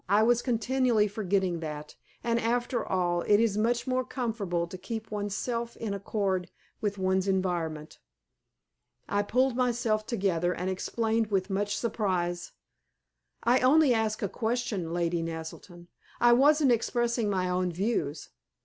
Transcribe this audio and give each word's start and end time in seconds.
I 0.09 0.23
was 0.23 0.41
continually 0.41 1.07
forgetting 1.07 1.59
that. 1.59 1.93
And, 2.23 2.39
after 2.39 2.83
all, 2.83 3.21
it 3.21 3.39
is 3.39 3.55
much 3.55 3.85
more 3.85 4.03
comfortable 4.03 4.65
to 4.65 4.75
keep 4.75 5.11
one's 5.11 5.35
self 5.35 5.77
in 5.77 5.93
accord 5.93 6.49
with 6.81 6.97
one's 6.97 7.27
environment. 7.27 7.99
I 9.07 9.21
pulled 9.21 9.55
myself 9.55 10.07
together, 10.07 10.53
and 10.55 10.71
explained 10.71 11.27
with 11.27 11.51
much 11.51 11.77
surprise 11.77 12.53
"I 13.43 13.59
only 13.59 13.93
asked 13.93 14.23
a 14.23 14.27
question, 14.27 14.91
Lady 14.91 15.21
Naselton. 15.21 15.85
I 16.19 16.33
wasn't 16.33 16.71
expressing 16.71 17.29
my 17.29 17.47
own 17.47 17.71
views. 17.71 18.29